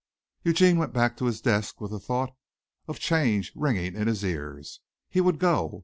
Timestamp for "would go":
5.21-5.79